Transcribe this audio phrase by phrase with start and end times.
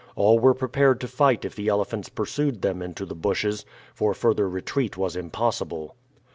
[0.15, 4.49] All were prepared to fight if the elephants pursued them into the bushes, for further
[4.49, 5.95] retreat was impossible.